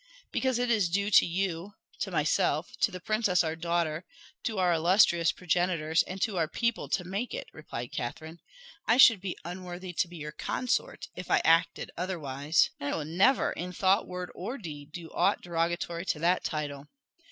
"Because 0.31 0.57
it 0.57 0.71
is 0.71 0.89
due 0.89 1.11
to 1.11 1.27
you 1.27 1.75
to 1.99 2.09
myself 2.09 2.71
to 2.81 2.89
the 2.89 2.99
princess 2.99 3.43
our 3.43 3.55
daughter 3.55 4.03
to 4.45 4.57
our 4.57 4.73
illustrious 4.73 5.31
progenitors 5.31 6.01
and 6.07 6.19
to 6.23 6.37
our 6.39 6.47
people, 6.47 6.89
to 6.89 7.03
make 7.03 7.35
it," 7.35 7.45
replied 7.53 7.91
Catherine. 7.91 8.39
"I 8.87 8.97
should 8.97 9.21
be 9.21 9.37
unworthy 9.45 9.93
to 9.93 10.07
be 10.07 10.17
your 10.17 10.31
consort 10.31 11.07
if 11.15 11.29
I 11.29 11.39
acted 11.45 11.91
otherwise 11.97 12.71
and 12.79 12.89
I 12.91 12.97
will 12.97 13.05
never, 13.05 13.51
in 13.51 13.73
thought, 13.73 14.07
word, 14.07 14.31
or 14.33 14.57
deed, 14.57 14.91
do 14.91 15.11
aught 15.11 15.43
derogatory 15.43 16.07
to 16.07 16.17
that 16.17 16.43
title. 16.43 16.87